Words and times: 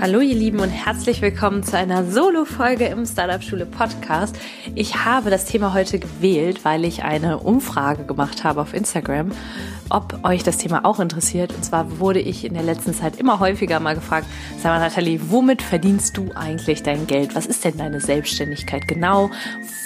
Hallo 0.00 0.20
ihr 0.20 0.36
Lieben 0.36 0.60
und 0.60 0.68
herzlich 0.68 1.22
willkommen 1.22 1.64
zu 1.64 1.76
einer 1.76 2.04
Solo-Folge 2.04 2.86
im 2.86 3.04
Startup 3.04 3.42
Schule 3.42 3.66
Podcast. 3.66 4.38
Ich 4.76 5.04
habe 5.04 5.28
das 5.28 5.44
Thema 5.44 5.74
heute 5.74 5.98
gewählt, 5.98 6.64
weil 6.64 6.84
ich 6.84 7.02
eine 7.02 7.38
Umfrage 7.38 8.04
gemacht 8.04 8.44
habe 8.44 8.60
auf 8.60 8.74
Instagram, 8.74 9.32
ob 9.90 10.20
euch 10.22 10.44
das 10.44 10.56
Thema 10.58 10.84
auch 10.84 11.00
interessiert. 11.00 11.52
Und 11.52 11.64
zwar 11.64 11.98
wurde 11.98 12.20
ich 12.20 12.44
in 12.44 12.54
der 12.54 12.62
letzten 12.62 12.94
Zeit 12.94 13.16
immer 13.16 13.40
häufiger 13.40 13.80
mal 13.80 13.96
gefragt, 13.96 14.28
sag 14.62 14.70
mal 14.70 14.78
Nathalie, 14.78 15.18
womit 15.30 15.62
verdienst 15.62 16.16
du 16.16 16.30
eigentlich 16.36 16.84
dein 16.84 17.08
Geld? 17.08 17.34
Was 17.34 17.46
ist 17.46 17.64
denn 17.64 17.76
deine 17.76 18.00
Selbstständigkeit 18.00 18.86
genau? 18.86 19.30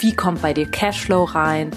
Wie 0.00 0.14
kommt 0.14 0.42
bei 0.42 0.52
dir 0.52 0.70
Cashflow 0.70 1.24
rein? 1.24 1.70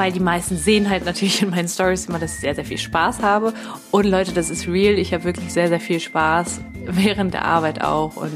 Weil 0.00 0.12
die 0.12 0.20
meisten 0.20 0.56
sehen 0.56 0.88
halt 0.88 1.04
natürlich 1.04 1.42
in 1.42 1.50
meinen 1.50 1.68
Stories 1.68 2.06
immer, 2.06 2.18
dass 2.18 2.32
ich 2.36 2.40
sehr, 2.40 2.54
sehr 2.54 2.64
viel 2.64 2.78
Spaß 2.78 3.20
habe. 3.20 3.52
Und 3.90 4.06
Leute, 4.06 4.32
das 4.32 4.48
ist 4.48 4.66
real. 4.66 4.94
Ich 4.94 5.12
habe 5.12 5.24
wirklich 5.24 5.52
sehr, 5.52 5.68
sehr 5.68 5.78
viel 5.78 6.00
Spaß 6.00 6.62
während 6.86 7.34
der 7.34 7.44
Arbeit 7.44 7.84
auch. 7.84 8.16
Und 8.16 8.32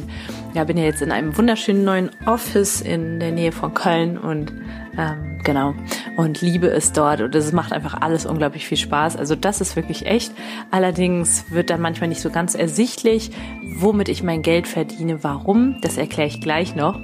ja, 0.52 0.64
bin 0.64 0.76
ja 0.76 0.84
jetzt 0.84 1.00
in 1.00 1.10
einem 1.10 1.34
wunderschönen 1.38 1.82
neuen 1.82 2.10
Office 2.26 2.82
in 2.82 3.18
der 3.18 3.32
Nähe 3.32 3.50
von 3.50 3.72
Köln 3.72 4.18
und 4.18 4.52
ähm, 4.98 5.38
genau 5.42 5.74
und 6.18 6.42
liebe 6.42 6.68
es 6.68 6.92
dort 6.92 7.22
und 7.22 7.34
es 7.34 7.50
macht 7.52 7.72
einfach 7.72 7.94
alles 7.98 8.26
unglaublich 8.26 8.66
viel 8.66 8.76
Spaß. 8.76 9.16
Also 9.16 9.34
das 9.34 9.62
ist 9.62 9.74
wirklich 9.74 10.04
echt. 10.04 10.32
Allerdings 10.70 11.46
wird 11.50 11.70
dann 11.70 11.80
manchmal 11.80 12.10
nicht 12.10 12.20
so 12.20 12.28
ganz 12.28 12.54
ersichtlich, 12.54 13.30
womit 13.78 14.10
ich 14.10 14.22
mein 14.22 14.42
Geld 14.42 14.68
verdiene. 14.68 15.24
Warum? 15.24 15.80
Das 15.80 15.96
erkläre 15.96 16.28
ich 16.28 16.42
gleich 16.42 16.76
noch. 16.76 17.00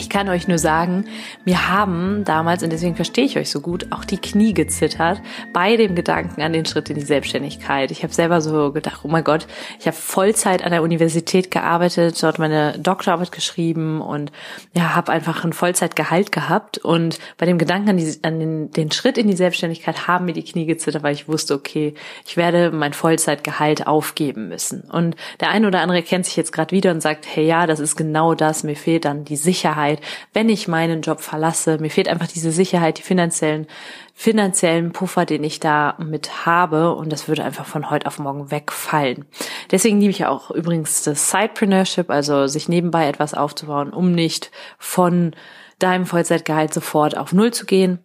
Ich 0.00 0.08
kann 0.08 0.30
euch 0.30 0.48
nur 0.48 0.56
sagen, 0.56 1.04
mir 1.44 1.68
haben 1.68 2.24
damals, 2.24 2.62
und 2.62 2.72
deswegen 2.72 2.96
verstehe 2.96 3.26
ich 3.26 3.36
euch 3.36 3.50
so 3.50 3.60
gut, 3.60 3.88
auch 3.90 4.06
die 4.06 4.16
Knie 4.16 4.54
gezittert 4.54 5.20
bei 5.52 5.76
dem 5.76 5.94
Gedanken 5.94 6.40
an 6.40 6.54
den 6.54 6.64
Schritt 6.64 6.88
in 6.88 6.96
die 6.96 7.02
Selbstständigkeit. 7.02 7.90
Ich 7.90 8.02
habe 8.02 8.14
selber 8.14 8.40
so 8.40 8.72
gedacht, 8.72 9.00
oh 9.04 9.08
mein 9.08 9.24
Gott, 9.24 9.46
ich 9.78 9.86
habe 9.86 9.96
Vollzeit 9.96 10.64
an 10.64 10.70
der 10.70 10.82
Universität 10.82 11.50
gearbeitet, 11.50 12.20
dort 12.22 12.38
meine 12.38 12.78
Doktorarbeit 12.78 13.30
geschrieben 13.30 14.00
und 14.00 14.32
ja, 14.72 14.94
habe 14.94 15.12
einfach 15.12 15.44
ein 15.44 15.52
Vollzeitgehalt 15.52 16.32
gehabt. 16.32 16.78
Und 16.78 17.18
bei 17.36 17.44
dem 17.44 17.58
Gedanken 17.58 17.90
an, 17.90 17.96
die, 17.98 18.18
an 18.22 18.40
den, 18.40 18.70
den 18.70 18.90
Schritt 18.92 19.18
in 19.18 19.28
die 19.28 19.36
Selbstständigkeit 19.36 20.08
haben 20.08 20.24
mir 20.24 20.32
die 20.32 20.44
Knie 20.44 20.64
gezittert, 20.64 21.02
weil 21.02 21.12
ich 21.12 21.28
wusste, 21.28 21.52
okay, 21.52 21.92
ich 22.26 22.38
werde 22.38 22.70
mein 22.70 22.94
Vollzeitgehalt 22.94 23.86
aufgeben 23.86 24.48
müssen. 24.48 24.80
Und 24.90 25.14
der 25.40 25.50
eine 25.50 25.66
oder 25.66 25.82
andere 25.82 26.02
kennt 26.02 26.24
sich 26.24 26.36
jetzt 26.36 26.52
gerade 26.52 26.74
wieder 26.74 26.90
und 26.90 27.02
sagt, 27.02 27.26
hey 27.30 27.44
ja, 27.44 27.66
das 27.66 27.80
ist 27.80 27.96
genau 27.96 28.34
das, 28.34 28.62
mir 28.62 28.76
fehlt 28.76 29.04
dann 29.04 29.26
die 29.26 29.36
Sicherheit 29.36 29.89
Sicherheit, 29.90 30.00
wenn 30.32 30.48
ich 30.48 30.68
meinen 30.68 31.02
Job 31.02 31.20
verlasse. 31.20 31.78
Mir 31.78 31.90
fehlt 31.90 32.08
einfach 32.08 32.26
diese 32.26 32.52
Sicherheit, 32.52 32.98
die 32.98 33.02
finanziellen, 33.02 33.66
finanziellen 34.14 34.92
Puffer, 34.92 35.26
den 35.26 35.44
ich 35.44 35.60
da 35.60 35.96
mit 35.98 36.46
habe. 36.46 36.94
Und 36.94 37.12
das 37.12 37.28
würde 37.28 37.44
einfach 37.44 37.66
von 37.66 37.90
heute 37.90 38.06
auf 38.06 38.18
morgen 38.18 38.50
wegfallen. 38.50 39.24
Deswegen 39.70 40.00
liebe 40.00 40.10
ich 40.10 40.26
auch 40.26 40.50
übrigens 40.50 41.02
das 41.02 41.30
Sidepreneurship, 41.30 42.10
also 42.10 42.46
sich 42.46 42.68
nebenbei 42.68 43.08
etwas 43.08 43.34
aufzubauen, 43.34 43.90
um 43.90 44.12
nicht 44.12 44.50
von 44.78 45.34
deinem 45.78 46.06
Vollzeitgehalt 46.06 46.74
sofort 46.74 47.16
auf 47.16 47.32
Null 47.32 47.52
zu 47.52 47.66
gehen. 47.66 48.00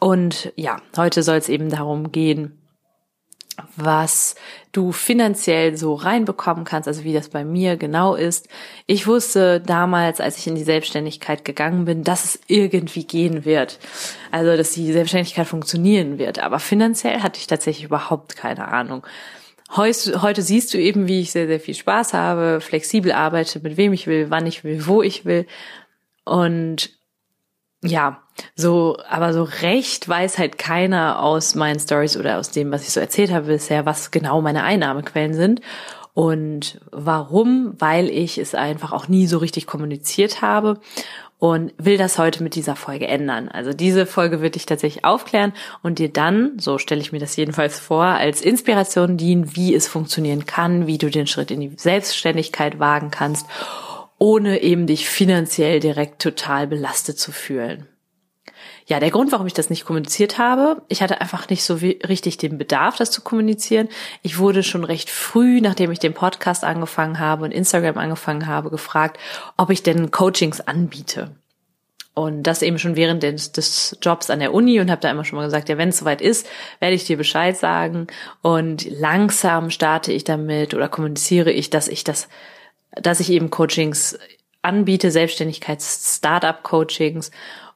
Und 0.00 0.52
ja, 0.56 0.78
heute 0.96 1.22
soll 1.22 1.36
es 1.36 1.48
eben 1.48 1.70
darum 1.70 2.10
gehen, 2.10 2.61
was 3.76 4.34
du 4.72 4.92
finanziell 4.92 5.76
so 5.76 5.94
reinbekommen 5.94 6.64
kannst, 6.64 6.88
also 6.88 7.04
wie 7.04 7.12
das 7.12 7.28
bei 7.28 7.44
mir 7.44 7.76
genau 7.76 8.14
ist. 8.14 8.48
Ich 8.86 9.06
wusste 9.06 9.60
damals, 9.60 10.20
als 10.20 10.38
ich 10.38 10.46
in 10.46 10.54
die 10.54 10.64
Selbstständigkeit 10.64 11.44
gegangen 11.44 11.84
bin, 11.84 12.02
dass 12.02 12.24
es 12.24 12.40
irgendwie 12.46 13.04
gehen 13.04 13.44
wird. 13.44 13.78
Also, 14.30 14.56
dass 14.56 14.72
die 14.72 14.92
Selbstständigkeit 14.92 15.46
funktionieren 15.46 16.18
wird. 16.18 16.38
Aber 16.38 16.58
finanziell 16.58 17.20
hatte 17.20 17.38
ich 17.38 17.46
tatsächlich 17.46 17.84
überhaupt 17.84 18.36
keine 18.36 18.68
Ahnung. 18.68 19.06
Heute, 19.74 20.42
siehst 20.42 20.74
du 20.74 20.78
eben, 20.78 21.08
wie 21.08 21.20
ich 21.20 21.32
sehr, 21.32 21.46
sehr 21.46 21.60
viel 21.60 21.74
Spaß 21.74 22.12
habe, 22.12 22.60
flexibel 22.60 23.12
arbeite, 23.12 23.60
mit 23.60 23.76
wem 23.78 23.92
ich 23.92 24.06
will, 24.06 24.30
wann 24.30 24.46
ich 24.46 24.64
will, 24.64 24.86
wo 24.86 25.02
ich 25.02 25.24
will. 25.24 25.46
Und 26.24 26.90
ja, 27.82 28.21
so, 28.54 28.96
aber 29.08 29.32
so 29.32 29.44
recht 29.62 30.08
weiß 30.08 30.38
halt 30.38 30.58
keiner 30.58 31.22
aus 31.22 31.54
meinen 31.54 31.78
Stories 31.78 32.16
oder 32.16 32.38
aus 32.38 32.50
dem, 32.50 32.70
was 32.72 32.82
ich 32.82 32.90
so 32.90 33.00
erzählt 33.00 33.32
habe 33.32 33.46
bisher, 33.46 33.86
was 33.86 34.10
genau 34.10 34.40
meine 34.40 34.62
Einnahmequellen 34.62 35.34
sind. 35.34 35.60
Und 36.14 36.80
warum? 36.90 37.74
Weil 37.78 38.10
ich 38.10 38.38
es 38.38 38.54
einfach 38.54 38.92
auch 38.92 39.08
nie 39.08 39.26
so 39.26 39.38
richtig 39.38 39.66
kommuniziert 39.66 40.42
habe 40.42 40.80
und 41.38 41.72
will 41.78 41.96
das 41.96 42.18
heute 42.18 42.42
mit 42.42 42.54
dieser 42.54 42.76
Folge 42.76 43.08
ändern. 43.08 43.48
Also 43.48 43.72
diese 43.72 44.06
Folge 44.06 44.42
wird 44.42 44.54
dich 44.54 44.66
tatsächlich 44.66 45.04
aufklären 45.04 45.54
und 45.82 45.98
dir 45.98 46.10
dann, 46.10 46.58
so 46.58 46.78
stelle 46.78 47.00
ich 47.00 47.12
mir 47.12 47.18
das 47.18 47.36
jedenfalls 47.36 47.80
vor, 47.80 48.04
als 48.04 48.42
Inspiration 48.42 49.16
dienen, 49.16 49.56
wie 49.56 49.74
es 49.74 49.88
funktionieren 49.88 50.44
kann, 50.46 50.86
wie 50.86 50.98
du 50.98 51.10
den 51.10 51.26
Schritt 51.26 51.50
in 51.50 51.60
die 51.60 51.72
Selbstständigkeit 51.76 52.78
wagen 52.78 53.10
kannst 53.10 53.46
ohne 54.22 54.62
eben 54.62 54.86
dich 54.86 55.08
finanziell 55.08 55.80
direkt 55.80 56.22
total 56.22 56.68
belastet 56.68 57.18
zu 57.18 57.32
fühlen. 57.32 57.88
Ja, 58.86 59.00
der 59.00 59.10
Grund, 59.10 59.32
warum 59.32 59.46
ich 59.46 59.54
das 59.54 59.70
nicht 59.70 59.84
kommuniziert 59.84 60.38
habe, 60.38 60.82
ich 60.88 61.02
hatte 61.02 61.20
einfach 61.20 61.48
nicht 61.48 61.64
so 61.64 61.74
richtig 61.74 62.36
den 62.36 62.58
Bedarf, 62.58 62.96
das 62.96 63.10
zu 63.10 63.22
kommunizieren. 63.22 63.88
Ich 64.22 64.38
wurde 64.38 64.62
schon 64.62 64.84
recht 64.84 65.10
früh, 65.10 65.60
nachdem 65.60 65.90
ich 65.92 65.98
den 65.98 66.14
Podcast 66.14 66.64
angefangen 66.64 67.18
habe 67.18 67.44
und 67.44 67.52
Instagram 67.52 67.98
angefangen 67.98 68.46
habe, 68.46 68.70
gefragt, 68.70 69.18
ob 69.56 69.70
ich 69.70 69.82
denn 69.82 70.10
Coachings 70.10 70.60
anbiete. 70.60 71.30
Und 72.14 72.42
das 72.42 72.60
eben 72.60 72.78
schon 72.78 72.96
während 72.96 73.22
des, 73.22 73.52
des 73.52 73.96
Jobs 74.02 74.28
an 74.28 74.40
der 74.40 74.52
Uni 74.52 74.78
und 74.80 74.90
habe 74.90 75.00
da 75.00 75.10
immer 75.10 75.24
schon 75.24 75.38
mal 75.38 75.46
gesagt, 75.46 75.70
ja, 75.70 75.78
wenn 75.78 75.88
es 75.88 75.98
soweit 75.98 76.20
ist, 76.20 76.46
werde 76.78 76.94
ich 76.94 77.04
dir 77.04 77.16
Bescheid 77.16 77.56
sagen. 77.56 78.08
Und 78.42 78.84
langsam 78.90 79.70
starte 79.70 80.12
ich 80.12 80.24
damit 80.24 80.74
oder 80.74 80.88
kommuniziere 80.88 81.50
ich, 81.50 81.70
dass 81.70 81.88
ich 81.88 82.04
das 82.04 82.28
dass 83.00 83.20
ich 83.20 83.30
eben 83.30 83.48
Coachings 83.50 84.18
anbiete, 84.60 85.10
Selbstständigkeits-Startup-Coachings 85.10 87.30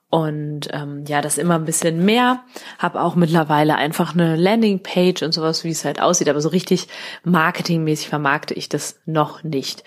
und 0.08 0.68
ähm, 0.72 1.04
ja, 1.06 1.20
das 1.20 1.38
immer 1.38 1.56
ein 1.56 1.64
bisschen 1.64 2.04
mehr. 2.04 2.44
Habe 2.78 3.02
auch 3.02 3.16
mittlerweile 3.16 3.76
einfach 3.76 4.14
eine 4.14 4.36
Landingpage 4.36 5.22
und 5.22 5.32
sowas, 5.32 5.64
wie 5.64 5.70
es 5.70 5.84
halt 5.84 6.00
aussieht, 6.00 6.28
aber 6.28 6.40
so 6.40 6.48
richtig 6.48 6.88
marketingmäßig 7.24 8.08
vermarkte 8.08 8.54
ich 8.54 8.68
das 8.68 9.00
noch 9.04 9.42
nicht. 9.42 9.82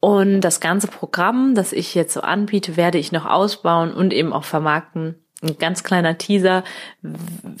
Und 0.00 0.40
das 0.40 0.60
ganze 0.60 0.86
Programm, 0.86 1.54
das 1.54 1.72
ich 1.72 1.94
jetzt 1.94 2.14
so 2.14 2.20
anbiete, 2.20 2.76
werde 2.76 2.98
ich 2.98 3.12
noch 3.12 3.26
ausbauen 3.26 3.92
und 3.92 4.12
eben 4.12 4.32
auch 4.32 4.44
vermarkten 4.44 5.16
ein 5.40 5.56
ganz 5.58 5.84
kleiner 5.84 6.18
Teaser. 6.18 6.64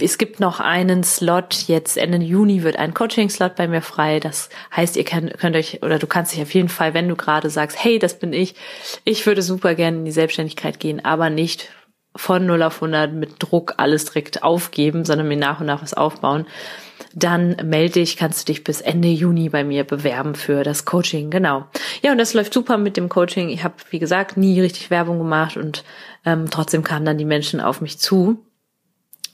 Es 0.00 0.18
gibt 0.18 0.40
noch 0.40 0.58
einen 0.58 1.04
Slot. 1.04 1.68
Jetzt 1.68 1.96
Ende 1.96 2.18
Juni 2.18 2.64
wird 2.64 2.76
ein 2.76 2.92
Coaching-Slot 2.92 3.54
bei 3.54 3.68
mir 3.68 3.82
frei. 3.82 4.18
Das 4.18 4.48
heißt, 4.74 4.96
ihr 4.96 5.04
könnt, 5.04 5.38
könnt 5.38 5.54
euch 5.54 5.82
oder 5.82 5.98
du 5.98 6.08
kannst 6.08 6.32
dich 6.32 6.42
auf 6.42 6.52
jeden 6.54 6.68
Fall, 6.68 6.94
wenn 6.94 7.08
du 7.08 7.14
gerade 7.14 7.50
sagst, 7.50 7.82
hey, 7.82 8.00
das 8.00 8.18
bin 8.18 8.32
ich, 8.32 8.56
ich 9.04 9.26
würde 9.26 9.42
super 9.42 9.74
gerne 9.74 9.98
in 9.98 10.04
die 10.04 10.10
Selbstständigkeit 10.10 10.80
gehen, 10.80 11.04
aber 11.04 11.30
nicht 11.30 11.70
von 12.16 12.46
0 12.46 12.62
auf 12.62 12.76
100 12.76 13.12
mit 13.12 13.34
Druck 13.38 13.74
alles 13.76 14.06
direkt 14.06 14.42
aufgeben, 14.42 15.04
sondern 15.04 15.28
mir 15.28 15.36
nach 15.36 15.60
und 15.60 15.66
nach 15.66 15.82
was 15.82 15.94
aufbauen, 15.94 16.46
dann 17.14 17.56
melde 17.64 17.94
dich, 17.94 18.16
kannst 18.16 18.40
du 18.40 18.52
dich 18.52 18.64
bis 18.64 18.80
Ende 18.80 19.08
Juni 19.08 19.48
bei 19.48 19.64
mir 19.64 19.84
bewerben 19.84 20.34
für 20.34 20.64
das 20.64 20.84
Coaching. 20.84 21.30
Genau. 21.30 21.66
Ja, 22.02 22.12
und 22.12 22.18
das 22.18 22.34
läuft 22.34 22.52
super 22.52 22.76
mit 22.76 22.96
dem 22.96 23.08
Coaching. 23.08 23.48
Ich 23.50 23.64
habe, 23.64 23.74
wie 23.90 23.98
gesagt, 23.98 24.36
nie 24.36 24.60
richtig 24.60 24.90
Werbung 24.90 25.18
gemacht 25.18 25.56
und 25.56 25.84
ähm, 26.24 26.46
trotzdem 26.50 26.82
kamen 26.82 27.04
dann 27.04 27.18
die 27.18 27.24
Menschen 27.24 27.60
auf 27.60 27.80
mich 27.80 27.98
zu. 27.98 28.44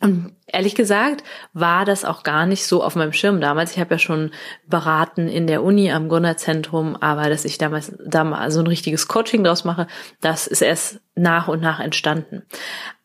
Und 0.05 0.37
ehrlich 0.47 0.75
gesagt 0.75 1.25
war 1.55 1.87
das 1.87 2.05
auch 2.05 2.25
gar 2.25 2.45
nicht 2.45 2.67
so 2.67 2.85
auf 2.85 2.95
meinem 2.95 3.15
Schirm 3.15 3.41
damals. 3.41 3.73
Ich 3.73 3.79
habe 3.79 3.95
ja 3.95 3.99
schon 3.99 4.33
beraten 4.67 5.29
in 5.29 5.47
der 5.47 5.63
Uni 5.63 5.91
am 5.91 6.11
Gunnar-Zentrum, 6.11 6.95
aber 6.97 7.31
dass 7.31 7.47
ich 7.47 7.57
damals 7.57 7.97
da 8.07 8.23
mal 8.23 8.51
so 8.51 8.61
ein 8.61 8.67
richtiges 8.67 9.09
Coaching 9.09 9.43
draus 9.45 9.65
mache, 9.65 9.87
das 10.21 10.47
ist 10.47 10.61
erst 10.61 11.01
nach 11.15 11.49
und 11.49 11.63
nach 11.63 11.81
entstanden. 11.81 12.43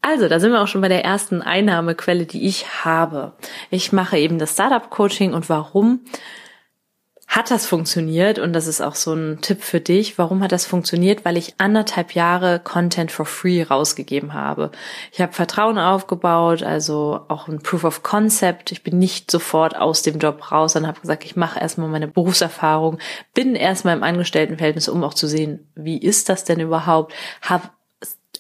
Also, 0.01 0.27
da 0.27 0.41
sind 0.41 0.51
wir 0.51 0.61
auch 0.61 0.67
schon 0.67 0.81
bei 0.81 0.89
der 0.89 1.05
ersten 1.05 1.41
Einnahmequelle, 1.41 2.25
die 2.25 2.45
ich 2.45 2.83
habe. 2.83 3.31
Ich 3.69 3.93
mache 3.93 4.17
eben 4.17 4.37
das 4.37 4.51
Startup-Coaching 4.51 5.33
und 5.33 5.47
warum? 5.47 6.01
Hat 7.29 7.51
das 7.51 7.67
funktioniert 7.67 8.39
und 8.39 8.53
das 8.53 8.65
ist 8.65 8.81
auch 8.81 8.95
so 8.95 9.13
ein 9.13 9.37
Tipp 9.41 9.61
für 9.61 9.79
dich. 9.79 10.17
Warum 10.17 10.41
hat 10.41 10.51
das 10.51 10.65
funktioniert? 10.65 11.25
Weil 11.25 11.37
ich 11.37 11.53
anderthalb 11.59 12.15
Jahre 12.15 12.59
Content 12.59 13.11
for 13.11 13.27
free 13.27 13.61
rausgegeben 13.61 14.33
habe. 14.33 14.71
Ich 15.11 15.21
habe 15.21 15.31
Vertrauen 15.31 15.77
aufgebaut, 15.77 16.63
also 16.63 17.21
auch 17.27 17.47
ein 17.47 17.59
Proof 17.59 17.83
of 17.83 18.01
Concept. 18.01 18.71
Ich 18.71 18.81
bin 18.81 18.97
nicht 18.97 19.29
sofort 19.29 19.75
aus 19.75 20.01
dem 20.01 20.17
Job 20.17 20.51
raus, 20.51 20.73
sondern 20.73 20.89
habe 20.89 21.01
gesagt, 21.01 21.23
ich 21.23 21.35
mache 21.35 21.59
erstmal 21.59 21.87
meine 21.87 22.07
Berufserfahrung, 22.07 22.97
bin 23.35 23.53
erstmal 23.53 23.95
im 23.95 24.01
Angestelltenverhältnis, 24.01 24.89
um 24.89 25.03
auch 25.03 25.13
zu 25.13 25.27
sehen, 25.27 25.71
wie 25.75 25.99
ist 25.99 26.29
das 26.29 26.45
denn 26.45 26.59
überhaupt? 26.59 27.13
Habe 27.43 27.69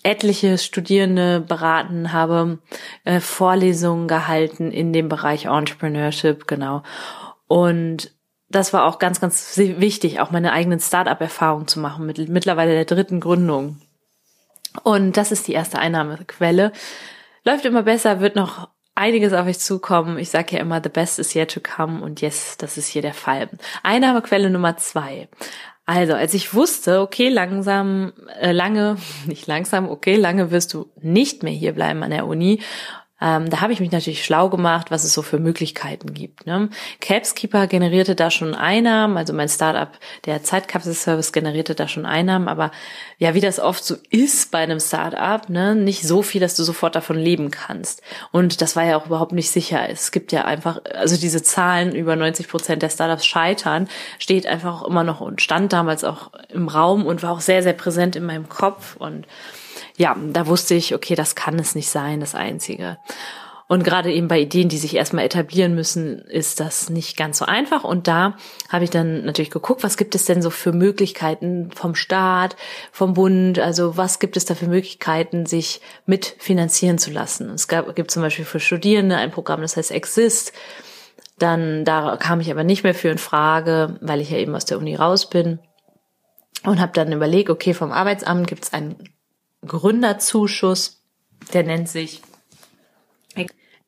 etliche 0.01 0.57
Studierende 0.57 1.41
beraten, 1.41 2.11
habe 2.11 2.57
äh, 3.03 3.19
Vorlesungen 3.19 4.07
gehalten 4.07 4.71
in 4.71 4.93
dem 4.93 5.09
Bereich 5.09 5.45
Entrepreneurship, 5.45 6.47
genau. 6.47 6.81
Und 7.47 8.11
das 8.49 8.73
war 8.73 8.85
auch 8.85 8.99
ganz, 8.99 9.21
ganz 9.21 9.57
wichtig, 9.57 10.19
auch 10.19 10.31
meine 10.31 10.51
eigenen 10.51 10.79
Startup-Erfahrungen 10.79 11.67
zu 11.67 11.79
machen, 11.79 12.05
mit 12.05 12.17
mittlerweile 12.29 12.73
der 12.73 12.85
dritten 12.85 13.19
Gründung. 13.19 13.79
Und 14.83 15.17
das 15.17 15.31
ist 15.31 15.47
die 15.47 15.53
erste 15.53 15.79
Einnahmequelle. 15.79 16.71
Läuft 17.43 17.65
immer 17.65 17.83
besser, 17.83 18.19
wird 18.19 18.35
noch 18.35 18.69
einiges 18.95 19.33
auf 19.33 19.47
euch 19.47 19.59
zukommen. 19.59 20.17
Ich 20.17 20.29
sage 20.29 20.55
ja 20.55 20.61
immer, 20.61 20.81
the 20.83 20.89
best 20.89 21.19
is 21.19 21.33
yet 21.33 21.51
to 21.51 21.59
come 21.61 22.01
und 22.03 22.21
yes, 22.21 22.57
das 22.57 22.77
ist 22.77 22.87
hier 22.87 23.01
der 23.01 23.13
Fall. 23.13 23.49
Einnahmequelle 23.83 24.49
Nummer 24.49 24.77
zwei. 24.77 25.29
Also, 25.85 26.13
als 26.13 26.35
ich 26.35 26.53
wusste, 26.53 27.01
okay, 27.01 27.29
langsam, 27.29 28.13
äh, 28.39 28.51
lange, 28.51 28.97
nicht 29.25 29.47
langsam, 29.47 29.89
okay, 29.89 30.15
lange 30.15 30.51
wirst 30.51 30.73
du 30.73 30.91
nicht 31.01 31.43
mehr 31.43 31.53
hier 31.53 31.73
bleiben 31.73 32.03
an 32.03 32.11
der 32.11 32.27
Uni 32.27 32.61
ähm, 33.21 33.49
da 33.49 33.61
habe 33.61 33.73
ich 33.73 33.79
mich 33.79 33.91
natürlich 33.91 34.23
schlau 34.23 34.49
gemacht, 34.49 34.91
was 34.91 35.03
es 35.03 35.13
so 35.13 35.21
für 35.21 35.39
Möglichkeiten 35.39 36.13
gibt. 36.13 36.45
Ne? 36.45 36.69
Capskeeper 37.01 37.67
generierte 37.67 38.15
da 38.15 38.31
schon 38.31 38.55
Einnahmen, 38.55 39.17
also 39.17 39.33
mein 39.33 39.49
Startup, 39.49 39.89
der 40.25 40.43
Zeitkapsel-Service 40.43 41.33
generierte 41.33 41.75
da 41.75 41.87
schon 41.87 42.05
Einnahmen, 42.05 42.47
aber 42.47 42.71
ja, 43.17 43.33
wie 43.33 43.41
das 43.41 43.59
oft 43.59 43.83
so 43.83 43.95
ist 44.09 44.51
bei 44.51 44.59
einem 44.59 44.79
Startup, 44.79 45.49
ne, 45.49 45.75
nicht 45.75 46.03
so 46.03 46.21
viel, 46.21 46.39
dass 46.39 46.55
du 46.55 46.63
sofort 46.63 46.95
davon 46.95 47.17
leben 47.17 47.51
kannst. 47.51 48.01
Und 48.31 48.61
das 48.61 48.77
war 48.77 48.85
ja 48.85 48.97
auch 48.97 49.07
überhaupt 49.07 49.33
nicht 49.33 49.51
sicher. 49.51 49.89
Es 49.89 50.11
gibt 50.11 50.31
ja 50.31 50.45
einfach, 50.45 50.81
also 50.93 51.17
diese 51.17 51.43
Zahlen 51.43 51.93
über 51.93 52.15
90 52.15 52.47
Prozent 52.47 52.81
der 52.81 52.89
Startups 52.89 53.25
scheitern, 53.25 53.89
steht 54.19 54.47
einfach 54.47 54.81
auch 54.81 54.87
immer 54.87 55.03
noch 55.03 55.19
und 55.19 55.41
stand 55.41 55.73
damals 55.73 56.05
auch 56.05 56.31
im 56.47 56.69
Raum 56.69 57.05
und 57.05 57.21
war 57.21 57.31
auch 57.31 57.41
sehr, 57.41 57.63
sehr 57.63 57.73
präsent 57.73 58.15
in 58.15 58.25
meinem 58.25 58.47
Kopf 58.47 58.95
und 58.95 59.27
ja, 59.99 60.15
da 60.31 60.47
wusste 60.47 60.75
ich, 60.75 60.95
okay, 60.95 61.13
das 61.13 61.35
kann 61.35 61.59
es 61.59 61.75
nicht 61.75 61.89
sein, 61.89 62.21
das 62.21 62.33
Einzige. 62.33 62.97
Und 63.67 63.83
gerade 63.83 64.13
eben 64.13 64.29
bei 64.29 64.39
Ideen, 64.39 64.69
die 64.69 64.77
sich 64.77 64.95
erstmal 64.95 65.25
etablieren 65.25 65.75
müssen, 65.75 66.19
ist 66.19 66.61
das 66.61 66.89
nicht 66.89 67.17
ganz 67.17 67.37
so 67.37 67.45
einfach. 67.45 67.83
Und 67.83 68.07
da 68.07 68.37
habe 68.69 68.85
ich 68.85 68.91
dann 68.91 69.25
natürlich 69.25 69.51
geguckt, 69.51 69.83
was 69.83 69.97
gibt 69.97 70.15
es 70.15 70.23
denn 70.23 70.41
so 70.41 70.51
für 70.51 70.71
Möglichkeiten 70.71 71.69
vom 71.75 71.95
Staat, 71.95 72.55
vom 72.93 73.13
Bund? 73.13 73.59
Also 73.59 73.97
was 73.97 74.19
gibt 74.19 74.37
es 74.37 74.45
da 74.45 74.55
für 74.55 74.67
Möglichkeiten, 74.67 75.45
sich 75.45 75.81
mitfinanzieren 76.05 76.97
zu 76.97 77.11
lassen? 77.11 77.49
Es 77.49 77.67
gab, 77.67 77.93
gibt 77.93 78.09
zum 78.09 78.23
Beispiel 78.23 78.45
für 78.45 78.61
Studierende 78.61 79.17
ein 79.17 79.31
Programm, 79.31 79.61
das 79.61 79.75
heißt 79.75 79.91
Exist. 79.91 80.53
Dann 81.37 81.83
da 81.83 82.15
kam 82.15 82.39
ich 82.39 82.49
aber 82.49 82.63
nicht 82.63 82.83
mehr 82.83 82.95
für 82.95 83.09
in 83.09 83.17
Frage, 83.17 83.97
weil 83.99 84.21
ich 84.21 84.31
ja 84.31 84.37
eben 84.37 84.55
aus 84.55 84.65
der 84.65 84.77
Uni 84.77 84.95
raus 84.95 85.29
bin 85.29 85.59
und 86.63 86.79
habe 86.79 86.93
dann 86.93 87.11
überlegt, 87.11 87.49
okay, 87.49 87.73
vom 87.73 87.91
Arbeitsamt 87.91 88.47
gibt 88.47 88.63
es 88.63 88.73
ein 88.73 88.95
Gründerzuschuss, 89.65 91.01
der 91.53 91.63
nennt 91.63 91.89
sich 91.89 92.21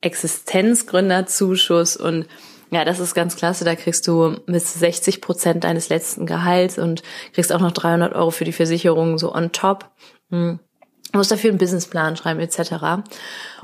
Existenzgründerzuschuss 0.02 1.96
und 1.96 2.26
ja, 2.72 2.86
das 2.86 3.00
ist 3.00 3.14
ganz 3.14 3.36
klasse. 3.36 3.66
Da 3.66 3.76
kriegst 3.76 4.08
du 4.08 4.38
bis 4.46 4.74
60 4.74 5.22
Prozent 5.22 5.64
deines 5.64 5.90
letzten 5.90 6.26
Gehalts 6.26 6.80
und 6.80 7.04
kriegst 7.34 7.52
auch 7.52 7.60
noch 7.60 7.74
300 7.74 8.14
Euro 8.16 8.32
für 8.32 8.46
die 8.46 8.54
Versicherung 8.54 9.18
so 9.18 9.34
on 9.34 9.52
top. 9.52 9.92
Hm. 10.30 10.60
Du 11.12 11.18
musst 11.18 11.32
dafür 11.32 11.50
einen 11.50 11.60
Businessplan 11.60 12.16
schreiben 12.16 12.40
etc. 12.40 13.04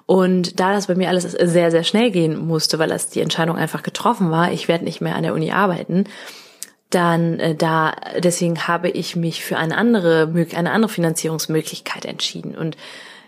Und 0.05 0.59
da 0.59 0.73
das 0.73 0.87
bei 0.87 0.95
mir 0.95 1.07
alles 1.07 1.23
sehr, 1.23 1.71
sehr 1.71 1.85
schnell 1.85 2.11
gehen 2.11 2.37
musste, 2.37 2.79
weil 2.79 2.89
das 2.89 3.09
die 3.09 3.21
Entscheidung 3.21 3.55
einfach 3.55 3.83
getroffen 3.83 4.29
war, 4.29 4.51
ich 4.51 4.67
werde 4.67 4.83
nicht 4.83 4.99
mehr 4.99 5.15
an 5.15 5.23
der 5.23 5.33
Uni 5.33 5.51
arbeiten, 5.51 6.03
dann 6.89 7.39
äh, 7.39 7.55
da 7.55 7.93
deswegen 8.19 8.67
habe 8.67 8.89
ich 8.89 9.15
mich 9.15 9.43
für 9.43 9.57
eine 9.57 9.77
andere 9.77 10.47
eine 10.55 10.71
andere 10.71 10.91
Finanzierungsmöglichkeit 10.91 12.05
entschieden. 12.05 12.55
Und 12.55 12.77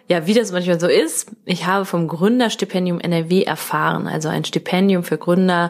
ja, 0.08 0.26
wie 0.26 0.34
das 0.34 0.52
manchmal 0.52 0.80
so 0.80 0.88
ist, 0.88 1.32
ich 1.46 1.68
habe 1.68 1.86
vom 1.86 2.08
Gründerstipendium 2.08 3.00
NRW 3.00 3.44
erfahren, 3.44 4.08
also 4.08 4.28
ein 4.28 4.44
Stipendium 4.44 5.04
für 5.04 5.18
Gründer. 5.18 5.70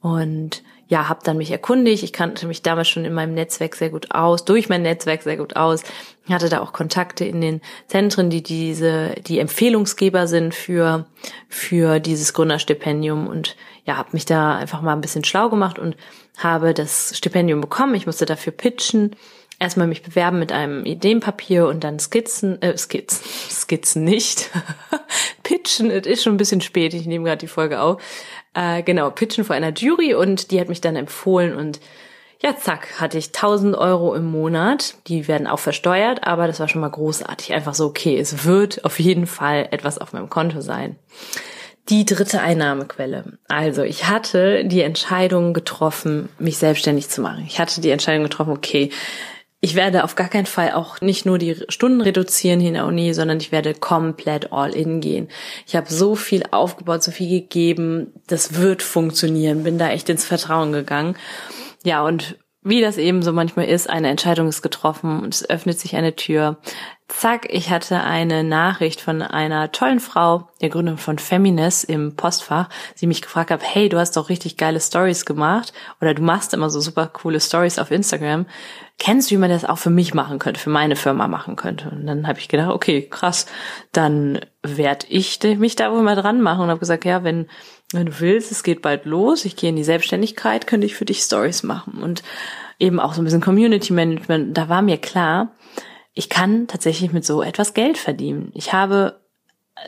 Und 0.00 0.62
ja, 0.90 1.08
habe 1.08 1.20
dann 1.22 1.36
mich 1.36 1.52
erkundigt. 1.52 2.02
Ich 2.02 2.12
kannte 2.12 2.48
mich 2.48 2.62
damals 2.62 2.88
schon 2.88 3.04
in 3.04 3.14
meinem 3.14 3.32
Netzwerk 3.32 3.76
sehr 3.76 3.90
gut 3.90 4.10
aus, 4.10 4.44
durch 4.44 4.68
mein 4.68 4.82
Netzwerk 4.82 5.22
sehr 5.22 5.36
gut 5.36 5.54
aus. 5.54 5.84
Ich 6.26 6.32
hatte 6.32 6.48
da 6.48 6.60
auch 6.60 6.72
Kontakte 6.72 7.24
in 7.24 7.40
den 7.40 7.60
Zentren, 7.86 8.28
die 8.28 8.42
diese, 8.42 9.14
die 9.24 9.38
Empfehlungsgeber 9.38 10.26
sind 10.26 10.52
für 10.52 11.06
für 11.48 12.00
dieses 12.00 12.34
Gründerstipendium 12.34 13.28
und 13.28 13.56
ja, 13.84 13.96
habe 13.96 14.10
mich 14.12 14.24
da 14.24 14.56
einfach 14.56 14.82
mal 14.82 14.92
ein 14.92 15.00
bisschen 15.00 15.22
schlau 15.24 15.48
gemacht 15.48 15.78
und 15.78 15.96
habe 16.36 16.74
das 16.74 17.16
Stipendium 17.16 17.60
bekommen. 17.60 17.94
Ich 17.94 18.06
musste 18.06 18.26
dafür 18.26 18.52
pitchen 18.52 19.14
erstmal 19.60 19.86
mich 19.86 20.02
bewerben 20.02 20.40
mit 20.40 20.50
einem 20.50 20.84
Ideenpapier 20.84 21.68
und 21.68 21.84
dann 21.84 22.00
Skizzen, 22.00 22.60
äh, 22.62 22.76
Skizzen, 22.76 23.24
Skizzen 23.48 24.02
nicht. 24.02 24.50
pitchen, 25.44 25.90
es 25.90 26.06
ist 26.06 26.24
schon 26.24 26.34
ein 26.34 26.38
bisschen 26.38 26.60
spät, 26.60 26.94
ich 26.94 27.06
nehme 27.06 27.26
gerade 27.26 27.38
die 27.38 27.46
Folge 27.46 27.80
auf. 27.80 28.02
Äh, 28.54 28.82
genau, 28.82 29.10
pitchen 29.10 29.44
vor 29.44 29.56
einer 29.56 29.72
Jury 29.72 30.14
und 30.14 30.50
die 30.50 30.60
hat 30.60 30.68
mich 30.68 30.80
dann 30.80 30.96
empfohlen 30.96 31.54
und 31.54 31.80
ja, 32.42 32.56
zack, 32.56 33.00
hatte 33.00 33.18
ich 33.18 33.28
1000 33.28 33.76
Euro 33.76 34.14
im 34.14 34.24
Monat. 34.24 34.94
Die 35.08 35.28
werden 35.28 35.46
auch 35.46 35.58
versteuert, 35.58 36.26
aber 36.26 36.46
das 36.46 36.58
war 36.58 36.68
schon 36.68 36.80
mal 36.80 36.88
großartig. 36.88 37.52
Einfach 37.52 37.74
so, 37.74 37.84
okay, 37.84 38.18
es 38.18 38.46
wird 38.46 38.84
auf 38.86 38.98
jeden 38.98 39.26
Fall 39.26 39.68
etwas 39.72 39.98
auf 39.98 40.14
meinem 40.14 40.30
Konto 40.30 40.62
sein. 40.62 40.96
Die 41.90 42.06
dritte 42.06 42.40
Einnahmequelle. 42.40 43.38
Also 43.48 43.82
ich 43.82 44.08
hatte 44.08 44.64
die 44.64 44.80
Entscheidung 44.80 45.52
getroffen, 45.52 46.30
mich 46.38 46.56
selbstständig 46.56 47.10
zu 47.10 47.20
machen. 47.20 47.44
Ich 47.46 47.60
hatte 47.60 47.82
die 47.82 47.90
Entscheidung 47.90 48.22
getroffen, 48.22 48.52
okay, 48.52 48.90
ich 49.60 49.74
werde 49.74 50.04
auf 50.04 50.14
gar 50.14 50.28
keinen 50.28 50.46
Fall 50.46 50.72
auch 50.72 51.00
nicht 51.02 51.26
nur 51.26 51.36
die 51.36 51.56
Stunden 51.68 52.00
reduzieren 52.00 52.60
in 52.60 52.74
der 52.74 52.86
Uni, 52.86 53.12
sondern 53.12 53.38
ich 53.38 53.52
werde 53.52 53.74
komplett 53.74 54.52
all 54.52 54.74
in 54.74 55.00
gehen. 55.00 55.28
Ich 55.66 55.76
habe 55.76 55.92
so 55.92 56.14
viel 56.14 56.44
aufgebaut, 56.50 57.02
so 57.02 57.10
viel 57.10 57.28
gegeben, 57.28 58.12
das 58.26 58.54
wird 58.54 58.82
funktionieren, 58.82 59.62
bin 59.62 59.78
da 59.78 59.90
echt 59.90 60.08
ins 60.08 60.24
Vertrauen 60.24 60.72
gegangen. 60.72 61.14
Ja, 61.84 62.02
und 62.04 62.38
wie 62.62 62.80
das 62.80 62.98
eben 62.98 63.22
so 63.22 63.32
manchmal 63.32 63.66
ist, 63.66 63.88
eine 63.88 64.08
Entscheidung 64.08 64.48
ist 64.48 64.62
getroffen 64.62 65.20
und 65.20 65.34
es 65.34 65.48
öffnet 65.48 65.78
sich 65.78 65.96
eine 65.96 66.16
Tür. 66.16 66.58
Zack, 67.10 67.48
ich 67.50 67.70
hatte 67.70 68.02
eine 68.02 68.44
Nachricht 68.44 69.00
von 69.00 69.20
einer 69.20 69.72
tollen 69.72 70.00
Frau, 70.00 70.48
der 70.60 70.68
Gründerin 70.68 70.96
von 70.96 71.18
Feminist 71.18 71.84
im 71.84 72.14
Postfach, 72.14 72.68
sie 72.94 73.08
mich 73.08 73.20
gefragt 73.20 73.50
hat, 73.50 73.60
hey, 73.62 73.88
du 73.88 73.98
hast 73.98 74.16
doch 74.16 74.28
richtig 74.28 74.56
geile 74.56 74.80
Stories 74.80 75.26
gemacht 75.26 75.72
oder 76.00 76.14
du 76.14 76.22
machst 76.22 76.54
immer 76.54 76.70
so 76.70 76.80
super 76.80 77.08
coole 77.08 77.40
Stories 77.40 77.78
auf 77.78 77.90
Instagram. 77.90 78.46
Kennst 78.98 79.30
du, 79.30 79.34
wie 79.34 79.38
man 79.38 79.50
das 79.50 79.64
auch 79.64 79.78
für 79.78 79.90
mich 79.90 80.14
machen 80.14 80.38
könnte, 80.38 80.60
für 80.60 80.70
meine 80.70 80.94
Firma 80.94 81.26
machen 81.26 81.56
könnte? 81.56 81.90
Und 81.90 82.06
dann 82.06 82.26
habe 82.28 82.38
ich 82.38 82.48
gedacht, 82.48 82.70
okay, 82.70 83.02
krass, 83.10 83.46
dann 83.92 84.40
werde 84.62 85.06
ich 85.08 85.40
mich 85.58 85.74
da 85.74 85.92
wohl 85.92 86.02
mal 86.02 86.16
dran 86.16 86.40
machen 86.40 86.62
und 86.62 86.68
habe 86.70 86.80
gesagt, 86.80 87.04
ja, 87.04 87.24
wenn 87.24 87.48
wenn 87.92 88.06
du 88.06 88.20
willst, 88.20 88.52
es 88.52 88.62
geht 88.62 88.82
bald 88.82 89.04
los, 89.04 89.44
ich 89.44 89.56
gehe 89.56 89.70
in 89.70 89.76
die 89.76 89.82
Selbstständigkeit, 89.82 90.68
könnte 90.68 90.86
ich 90.86 90.94
für 90.94 91.04
dich 91.04 91.22
Stories 91.22 91.64
machen 91.64 92.02
und 92.02 92.22
eben 92.78 93.00
auch 93.00 93.14
so 93.14 93.20
ein 93.20 93.24
bisschen 93.24 93.40
Community 93.40 93.92
Management. 93.92 94.56
Da 94.56 94.68
war 94.68 94.80
mir 94.80 94.96
klar, 94.96 95.50
ich 96.14 96.28
kann 96.28 96.66
tatsächlich 96.66 97.12
mit 97.12 97.24
so 97.24 97.42
etwas 97.42 97.74
Geld 97.74 97.98
verdienen. 97.98 98.50
Ich 98.54 98.72
habe 98.72 99.20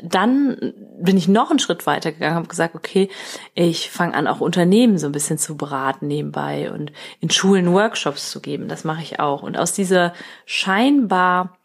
dann 0.03 0.73
bin 0.99 1.17
ich 1.17 1.29
noch 1.29 1.51
einen 1.51 1.59
Schritt 1.59 1.87
weiter 1.87 2.13
gegangen, 2.13 2.37
habe 2.37 2.49
gesagt, 2.49 2.75
okay, 2.75 3.11
ich 3.55 3.91
fange 3.91 4.15
an, 4.15 4.27
auch 4.27 4.41
Unternehmen 4.41 4.99
so 4.99 5.07
ein 5.07 5.13
bisschen 5.13 5.39
zu 5.39 5.57
beraten 5.57 6.07
nebenbei 6.07 6.73
und 6.73 6.93
in 7.21 7.31
Schulen 7.31 7.73
Workshops 7.73 8.31
zu 8.31 8.41
geben. 8.41 8.69
Das 8.69 8.85
mache 8.85 9.03
ich 9.03 9.21
auch. 9.21 9.43
Und 9.43 9.59
aus 9.59 9.73
dieser 9.73 10.15
scheinbar 10.47 11.59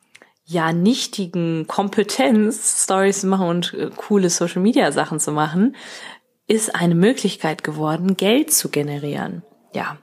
ja 0.46 0.72
nichtigen 0.72 1.68
Kompetenz, 1.68 2.84
Stories 2.84 3.22
zu 3.22 3.28
machen 3.28 3.48
und 3.48 3.74
äh, 3.74 3.90
coole 3.96 4.30
Social 4.30 4.62
Media 4.62 4.92
Sachen 4.92 5.20
zu 5.20 5.32
machen, 5.32 5.76
ist 6.48 6.74
eine 6.74 6.96
Möglichkeit 6.96 7.64
geworden, 7.64 8.16
Geld 8.16 8.52
zu 8.54 8.70
generieren. 8.70 9.44
Ja. 9.74 9.98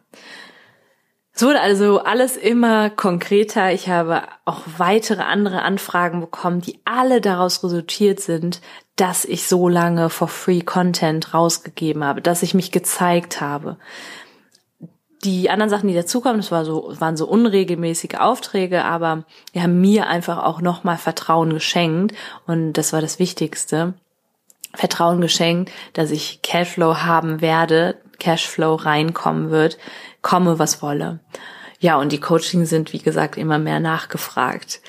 Es 1.36 1.42
wurde 1.42 1.60
also 1.60 1.98
alles 1.98 2.36
immer 2.36 2.90
konkreter. 2.90 3.72
Ich 3.72 3.88
habe 3.88 4.22
auch 4.44 4.60
weitere 4.78 5.22
andere 5.22 5.62
Anfragen 5.62 6.20
bekommen, 6.20 6.60
die 6.60 6.78
alle 6.84 7.20
daraus 7.20 7.64
resultiert 7.64 8.20
sind, 8.20 8.60
dass 8.94 9.24
ich 9.24 9.48
so 9.48 9.68
lange 9.68 10.10
for 10.10 10.28
free 10.28 10.60
Content 10.60 11.34
rausgegeben 11.34 12.04
habe, 12.04 12.22
dass 12.22 12.44
ich 12.44 12.54
mich 12.54 12.70
gezeigt 12.70 13.40
habe. 13.40 13.78
Die 15.24 15.50
anderen 15.50 15.70
Sachen, 15.70 15.88
die 15.88 15.94
dazukommen, 15.94 16.36
das 16.36 16.52
war 16.52 16.64
so, 16.64 16.94
waren 17.00 17.16
so 17.16 17.26
unregelmäßige 17.26 18.14
Aufträge, 18.20 18.84
aber 18.84 19.24
die 19.54 19.62
haben 19.62 19.80
mir 19.80 20.06
einfach 20.06 20.44
auch 20.44 20.60
nochmal 20.60 20.98
Vertrauen 20.98 21.50
geschenkt 21.50 22.14
und 22.46 22.74
das 22.74 22.92
war 22.92 23.00
das 23.00 23.18
Wichtigste. 23.18 23.94
Vertrauen 24.74 25.20
geschenkt, 25.20 25.72
dass 25.94 26.10
ich 26.10 26.42
Cashflow 26.42 26.98
haben 26.98 27.40
werde, 27.40 27.96
Cashflow 28.18 28.74
reinkommen 28.74 29.50
wird, 29.50 29.78
komme, 30.24 30.58
was 30.58 30.82
wolle. 30.82 31.20
Ja, 31.78 31.96
und 31.98 32.10
die 32.10 32.18
Coaching 32.18 32.64
sind, 32.64 32.92
wie 32.92 32.98
gesagt, 32.98 33.36
immer 33.36 33.60
mehr 33.60 33.78
nachgefragt. 33.78 34.80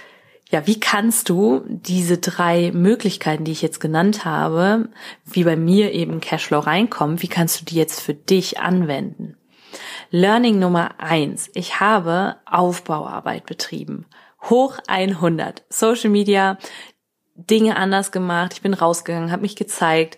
Ja, 0.49 0.65
wie 0.65 0.79
kannst 0.79 1.29
du 1.29 1.63
diese 1.67 2.17
drei 2.17 2.71
Möglichkeiten, 2.71 3.43
die 3.43 3.51
ich 3.51 3.61
jetzt 3.61 3.79
genannt 3.79 4.25
habe, 4.25 4.89
wie 5.25 5.43
bei 5.43 5.55
mir 5.55 5.91
eben 5.91 6.21
Cashflow 6.21 6.59
reinkommen, 6.59 7.21
wie 7.21 7.27
kannst 7.27 7.61
du 7.61 7.65
die 7.65 7.75
jetzt 7.75 7.99
für 7.99 8.13
dich 8.13 8.59
anwenden? 8.59 9.37
Learning 10.09 10.57
Nummer 10.57 10.91
eins. 10.99 11.49
Ich 11.53 11.79
habe 11.79 12.37
Aufbauarbeit 12.45 13.45
betrieben. 13.45 14.05
Hoch 14.43 14.77
100. 14.87 15.63
Social 15.69 16.11
Media, 16.11 16.57
Dinge 17.35 17.75
anders 17.75 18.11
gemacht. 18.11 18.53
Ich 18.53 18.61
bin 18.61 18.73
rausgegangen, 18.73 19.31
habe 19.31 19.41
mich 19.41 19.57
gezeigt. 19.57 20.17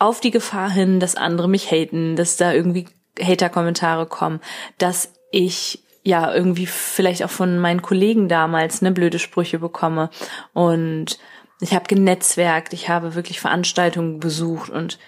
Auf 0.00 0.20
die 0.20 0.32
Gefahr 0.32 0.70
hin, 0.70 0.98
dass 0.98 1.14
andere 1.14 1.48
mich 1.48 1.70
haten, 1.70 2.16
dass 2.16 2.36
da 2.36 2.52
irgendwie 2.52 2.86
Hater-Kommentare 3.22 4.06
kommen, 4.06 4.40
dass 4.78 5.12
ich 5.30 5.82
ja 6.02 6.32
irgendwie 6.34 6.66
vielleicht 6.66 7.22
auch 7.24 7.30
von 7.30 7.58
meinen 7.58 7.82
Kollegen 7.82 8.28
damals 8.28 8.82
ne 8.82 8.90
blöde 8.90 9.18
Sprüche 9.18 9.58
bekomme 9.58 10.10
und 10.54 11.18
ich 11.60 11.74
habe 11.74 11.86
genetzwerkt, 11.86 12.72
ich 12.72 12.88
habe 12.88 13.14
wirklich 13.14 13.38
Veranstaltungen 13.38 14.18
besucht 14.18 14.70
und 14.70 14.98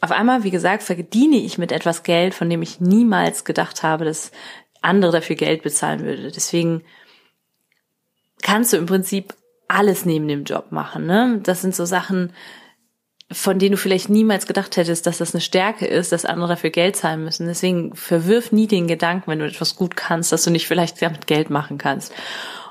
auf 0.00 0.12
einmal, 0.12 0.44
wie 0.44 0.50
gesagt, 0.50 0.82
verdiene 0.82 1.36
ich 1.36 1.58
mit 1.58 1.72
etwas 1.72 2.02
Geld, 2.02 2.34
von 2.34 2.50
dem 2.50 2.62
ich 2.62 2.80
niemals 2.80 3.44
gedacht 3.44 3.82
habe, 3.82 4.04
dass 4.04 4.30
andere 4.82 5.10
dafür 5.10 5.36
Geld 5.36 5.62
bezahlen 5.62 6.04
würde. 6.04 6.30
Deswegen 6.30 6.82
kannst 8.42 8.72
du 8.72 8.76
im 8.76 8.86
Prinzip 8.86 9.34
alles 9.68 10.04
neben 10.04 10.28
dem 10.28 10.44
Job 10.44 10.70
machen. 10.70 11.06
Ne? 11.06 11.40
Das 11.42 11.62
sind 11.62 11.74
so 11.74 11.84
Sachen, 11.84 12.32
von 13.32 13.58
denen 13.58 13.72
du 13.72 13.76
vielleicht 13.76 14.08
niemals 14.08 14.46
gedacht 14.46 14.76
hättest, 14.76 15.06
dass 15.06 15.18
das 15.18 15.34
eine 15.34 15.40
Stärke 15.40 15.86
ist, 15.86 16.12
dass 16.12 16.24
andere 16.24 16.50
dafür 16.50 16.70
Geld 16.70 16.94
zahlen 16.96 17.24
müssen. 17.24 17.46
Deswegen 17.46 17.94
verwirf 17.96 18.52
nie 18.52 18.68
den 18.68 18.86
Gedanken, 18.86 19.30
wenn 19.30 19.40
du 19.40 19.46
etwas 19.46 19.74
gut 19.74 19.96
kannst, 19.96 20.30
dass 20.30 20.44
du 20.44 20.50
nicht 20.50 20.68
vielleicht 20.68 21.02
damit 21.02 21.26
Geld 21.26 21.50
machen 21.50 21.76
kannst. 21.76 22.12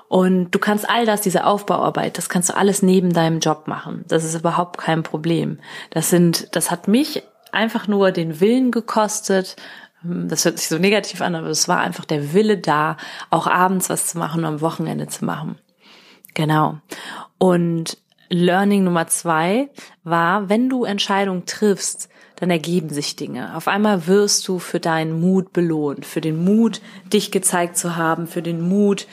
Und 0.07 0.51
du 0.51 0.59
kannst 0.59 0.89
all 0.89 1.05
das, 1.05 1.21
diese 1.21 1.45
Aufbauarbeit, 1.45 2.17
das 2.17 2.29
kannst 2.29 2.49
du 2.49 2.55
alles 2.55 2.81
neben 2.81 3.11
deinem 3.11 3.39
Job 3.39 3.67
machen. 3.67 4.05
Das 4.07 4.23
ist 4.23 4.35
überhaupt 4.35 4.77
kein 4.77 5.03
Problem. 5.03 5.59
Das 5.89 6.09
sind, 6.09 6.55
das 6.55 6.71
hat 6.71 6.87
mich 6.87 7.23
einfach 7.51 7.87
nur 7.87 8.11
den 8.11 8.39
Willen 8.39 8.71
gekostet. 8.71 9.57
Das 10.03 10.45
hört 10.45 10.59
sich 10.59 10.69
so 10.69 10.77
negativ 10.77 11.21
an, 11.21 11.35
aber 11.35 11.47
es 11.47 11.67
war 11.67 11.79
einfach 11.79 12.05
der 12.05 12.33
Wille 12.33 12.57
da, 12.57 12.95
auch 13.29 13.47
abends 13.47 13.89
was 13.89 14.07
zu 14.07 14.19
machen 14.19 14.41
und 14.41 14.45
am 14.45 14.61
Wochenende 14.61 15.07
zu 15.07 15.25
machen. 15.25 15.57
Genau. 16.33 16.77
Und 17.39 17.97
Learning 18.29 18.83
Nummer 18.83 19.07
zwei 19.07 19.69
war, 20.03 20.49
wenn 20.49 20.69
du 20.69 20.83
Entscheidungen 20.83 21.45
triffst, 21.45 22.09
dann 22.37 22.49
ergeben 22.49 22.89
sich 22.89 23.15
Dinge. 23.15 23.55
Auf 23.55 23.67
einmal 23.67 24.07
wirst 24.07 24.47
du 24.47 24.59
für 24.59 24.79
deinen 24.79 25.19
Mut 25.19 25.53
belohnt, 25.53 26.05
für 26.05 26.21
den 26.21 26.43
Mut, 26.43 26.81
dich 27.13 27.31
gezeigt 27.31 27.77
zu 27.77 27.95
haben, 27.95 28.27
für 28.27 28.41
den 28.41 28.61
Mut, 28.61 29.07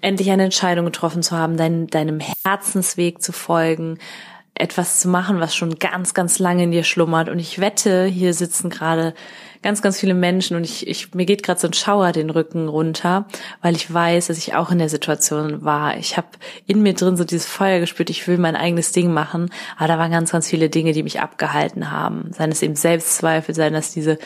endlich 0.00 0.30
eine 0.30 0.44
Entscheidung 0.44 0.84
getroffen 0.84 1.22
zu 1.22 1.36
haben, 1.36 1.56
dein, 1.56 1.86
deinem 1.86 2.20
Herzensweg 2.44 3.22
zu 3.22 3.32
folgen, 3.32 3.98
etwas 4.58 5.00
zu 5.00 5.08
machen, 5.08 5.40
was 5.40 5.54
schon 5.54 5.78
ganz, 5.78 6.14
ganz 6.14 6.38
lange 6.38 6.64
in 6.64 6.70
dir 6.70 6.84
schlummert. 6.84 7.28
Und 7.28 7.38
ich 7.38 7.60
wette, 7.60 8.04
hier 8.04 8.34
sitzen 8.34 8.70
gerade 8.70 9.14
ganz, 9.62 9.82
ganz 9.82 9.98
viele 9.98 10.14
Menschen 10.14 10.56
und 10.56 10.64
ich, 10.64 10.86
ich 10.86 11.14
mir 11.14 11.26
geht 11.26 11.42
gerade 11.42 11.58
so 11.58 11.66
ein 11.66 11.72
Schauer 11.72 12.12
den 12.12 12.30
Rücken 12.30 12.68
runter, 12.68 13.26
weil 13.62 13.74
ich 13.74 13.92
weiß, 13.92 14.28
dass 14.28 14.38
ich 14.38 14.54
auch 14.54 14.70
in 14.70 14.78
der 14.78 14.88
Situation 14.88 15.64
war. 15.64 15.96
Ich 15.96 16.16
habe 16.16 16.28
in 16.66 16.82
mir 16.82 16.94
drin 16.94 17.16
so 17.16 17.24
dieses 17.24 17.46
Feuer 17.46 17.80
gespürt, 17.80 18.10
ich 18.10 18.26
will 18.28 18.38
mein 18.38 18.56
eigenes 18.56 18.92
Ding 18.92 19.12
machen, 19.12 19.50
aber 19.76 19.88
da 19.88 19.98
waren 19.98 20.12
ganz, 20.12 20.30
ganz 20.32 20.48
viele 20.48 20.70
Dinge, 20.70 20.92
die 20.92 21.02
mich 21.02 21.20
abgehalten 21.20 21.90
haben. 21.90 22.30
Seien 22.32 22.52
es 22.52 22.62
eben 22.62 22.76
Selbstzweifel, 22.76 23.54
seien 23.54 23.72
das 23.72 23.92
diese, 23.92 24.18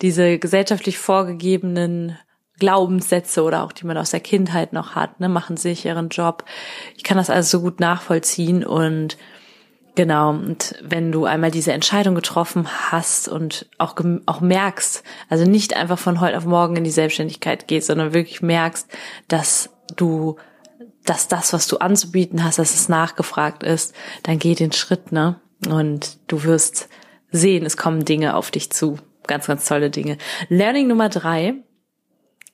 diese 0.00 0.38
gesellschaftlich 0.38 0.98
vorgegebenen 0.98 2.16
Glaubenssätze 2.58 3.42
oder 3.42 3.64
auch 3.64 3.72
die 3.72 3.86
man 3.86 3.98
aus 3.98 4.10
der 4.10 4.20
Kindheit 4.20 4.72
noch 4.72 4.94
hat, 4.94 5.20
ne, 5.20 5.28
machen 5.28 5.56
sicheren 5.56 6.08
Job. 6.08 6.44
Ich 6.96 7.04
kann 7.04 7.16
das 7.16 7.30
also 7.30 7.58
so 7.58 7.64
gut 7.64 7.80
nachvollziehen 7.80 8.64
und 8.64 9.16
Genau, 9.98 10.30
und 10.30 10.76
wenn 10.80 11.10
du 11.10 11.24
einmal 11.24 11.50
diese 11.50 11.72
Entscheidung 11.72 12.14
getroffen 12.14 12.68
hast 12.68 13.26
und 13.26 13.68
auch, 13.78 13.96
auch 14.26 14.40
merkst, 14.40 15.02
also 15.28 15.44
nicht 15.44 15.74
einfach 15.74 15.98
von 15.98 16.20
heute 16.20 16.38
auf 16.38 16.44
morgen 16.44 16.76
in 16.76 16.84
die 16.84 16.92
Selbstständigkeit 16.92 17.66
gehst, 17.66 17.88
sondern 17.88 18.14
wirklich 18.14 18.40
merkst, 18.40 18.86
dass 19.26 19.70
du, 19.96 20.36
dass 21.04 21.26
das, 21.26 21.52
was 21.52 21.66
du 21.66 21.78
anzubieten 21.78 22.44
hast, 22.44 22.60
dass 22.60 22.74
es 22.74 22.88
nachgefragt 22.88 23.64
ist, 23.64 23.92
dann 24.22 24.38
geh 24.38 24.54
den 24.54 24.70
Schritt, 24.70 25.10
ne? 25.10 25.40
Und 25.68 26.18
du 26.28 26.44
wirst 26.44 26.88
sehen, 27.32 27.66
es 27.66 27.76
kommen 27.76 28.04
Dinge 28.04 28.36
auf 28.36 28.52
dich 28.52 28.70
zu. 28.70 28.98
Ganz, 29.26 29.48
ganz 29.48 29.66
tolle 29.66 29.90
Dinge. 29.90 30.16
Learning 30.48 30.86
Nummer 30.86 31.08
drei. 31.08 31.54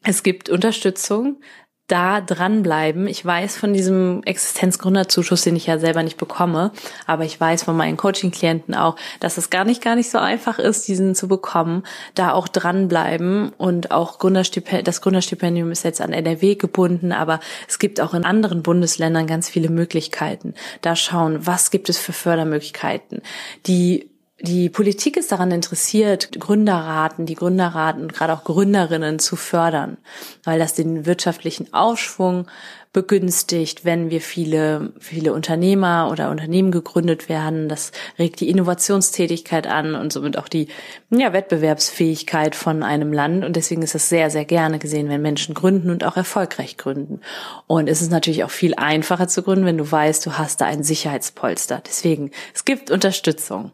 Es 0.03 0.23
gibt 0.23 0.49
Unterstützung 0.49 1.43
da 1.87 2.23
dranbleiben. 2.23 3.07
Ich 3.07 3.25
weiß 3.25 3.57
von 3.57 3.75
diesem 3.75 4.23
Existenzgründerzuschuss, 4.25 5.43
den 5.43 5.55
ich 5.55 5.67
ja 5.67 5.79
selber 5.79 6.03
nicht 6.03 6.17
bekomme, 6.17 6.73
aber 7.07 7.25
ich 7.25 7.39
weiß 7.39 7.65
von 7.65 7.77
meinen 7.77 7.99
Coaching-Klienten 7.99 8.75
auch, 8.75 8.97
dass 9.21 9.37
es 9.37 9.51
gar 9.51 9.65
nicht, 9.65 9.83
gar 9.83 9.95
nicht 9.95 10.11
so 10.11 10.19
einfach 10.19 10.59
ist, 10.59 10.89
diesen 10.89 11.15
zu 11.15 11.29
bekommen. 11.29 11.83
Da 12.15 12.33
auch 12.33 12.49
dranbleiben 12.49 13.53
und 13.59 13.91
auch 13.91 14.19
Gründerstipendium, 14.19 14.85
das 14.85 15.03
Gründerstipendium 15.03 15.71
ist 15.71 15.85
jetzt 15.85 16.01
an 16.01 16.13
NRW 16.13 16.55
gebunden, 16.55 17.13
aber 17.13 17.41
es 17.69 17.79
gibt 17.79 18.01
auch 18.01 18.15
in 18.15 18.25
anderen 18.25 18.63
Bundesländern 18.63 19.27
ganz 19.27 19.51
viele 19.51 19.69
Möglichkeiten. 19.69 20.55
Da 20.81 20.97
schauen, 20.97 21.47
was 21.47 21.71
gibt 21.71 21.91
es 21.91 21.99
für 21.99 22.13
Fördermöglichkeiten, 22.13 23.21
die 23.67 24.09
die 24.45 24.69
Politik 24.69 25.17
ist 25.17 25.33
daran 25.33 25.51
interessiert, 25.51 26.39
Gründerraten, 26.39 27.27
die 27.27 27.35
Gründerraten 27.35 28.03
und 28.03 28.13
gerade 28.13 28.33
auch 28.33 28.45
Gründerinnen 28.45 29.19
zu 29.19 29.37
fördern, 29.37 29.97
weil 30.45 30.59
das 30.59 30.75
den 30.75 31.07
wirtschaftlichen 31.07 31.73
Aufschwung 31.73 32.47
begünstigt, 32.93 33.85
wenn 33.85 34.09
wir 34.09 34.21
viele, 34.21 34.93
viele 35.01 35.33
Unternehmer 35.33 36.11
oder 36.13 36.31
Unternehmen 36.31 36.71
gegründet 36.71 37.29
werden. 37.29 37.69
Das 37.69 37.91
regt 38.21 38.39
die 38.39 38.49
Innovationstätigkeit 38.49 39.67
an 39.67 39.97
und 39.97 40.13
somit 40.13 40.39
auch 40.39 40.49
die 40.49 40.69
ja, 41.11 41.33
Wettbewerbsfähigkeit 41.33 42.55
von 42.55 42.85
einem 42.85 43.13
Land. 43.13 43.45
Und 43.45 43.57
deswegen 43.57 43.83
ist 43.83 43.97
es 43.97 44.09
sehr, 44.09 44.31
sehr 44.31 44.45
gerne 44.45 44.79
gesehen, 44.79 45.09
wenn 45.09 45.23
Menschen 45.23 45.55
gründen 45.55 45.91
und 45.91 46.05
auch 46.05 46.17
erfolgreich 46.17 46.77
gründen. 46.77 47.21
Und 47.67 47.89
es 47.89 48.01
ist 48.01 48.13
natürlich 48.13 48.45
auch 48.45 48.51
viel 48.51 48.75
einfacher 48.77 49.27
zu 49.27 49.43
gründen, 49.43 49.67
wenn 49.67 49.79
du 49.79 49.91
weißt, 49.91 50.25
du 50.25 50.39
hast 50.39 50.61
da 50.61 50.67
ein 50.67 50.85
Sicherheitspolster. 50.85 51.83
Deswegen, 51.85 52.31
es 52.55 52.65
gibt 52.65 52.93
Unterstützung. 52.93 53.73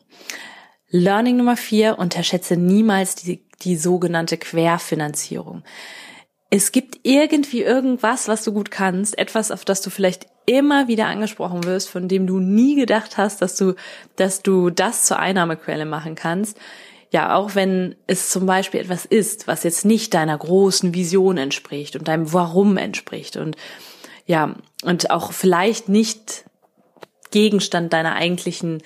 Learning 0.90 1.36
Nummer 1.36 1.56
vier, 1.56 1.98
unterschätze 1.98 2.56
niemals 2.56 3.14
die, 3.14 3.42
die 3.62 3.76
sogenannte 3.76 4.36
Querfinanzierung. 4.38 5.62
Es 6.50 6.72
gibt 6.72 6.98
irgendwie 7.04 7.62
irgendwas, 7.62 8.26
was 8.26 8.42
du 8.42 8.52
gut 8.52 8.72
kannst, 8.72 9.16
etwas, 9.16 9.52
auf 9.52 9.64
das 9.64 9.82
du 9.82 9.90
vielleicht 9.90 10.26
immer 10.46 10.88
wieder 10.88 11.06
angesprochen 11.06 11.62
wirst, 11.62 11.88
von 11.88 12.08
dem 12.08 12.26
du 12.26 12.40
nie 12.40 12.74
gedacht 12.74 13.16
hast, 13.16 13.40
dass 13.40 13.54
du, 13.56 13.74
dass 14.16 14.42
du 14.42 14.70
das 14.70 15.04
zur 15.04 15.20
Einnahmequelle 15.20 15.86
machen 15.86 16.16
kannst. 16.16 16.58
Ja, 17.12 17.36
auch 17.36 17.54
wenn 17.54 17.94
es 18.08 18.30
zum 18.30 18.46
Beispiel 18.46 18.80
etwas 18.80 19.04
ist, 19.04 19.46
was 19.46 19.62
jetzt 19.62 19.84
nicht 19.84 20.12
deiner 20.14 20.36
großen 20.36 20.92
Vision 20.92 21.36
entspricht 21.38 21.94
und 21.94 22.08
deinem 22.08 22.32
Warum 22.32 22.76
entspricht 22.76 23.36
und 23.36 23.56
ja, 24.26 24.54
und 24.84 25.10
auch 25.10 25.32
vielleicht 25.32 25.88
nicht 25.88 26.44
Gegenstand 27.30 27.92
deiner 27.92 28.14
eigentlichen 28.14 28.82